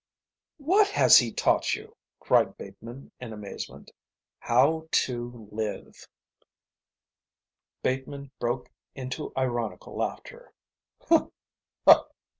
[0.57, 3.91] "What has he taught you?" cried Bateman in amazement.
[4.39, 6.07] "How to live."
[7.83, 10.53] Bateman broke into ironical laughter.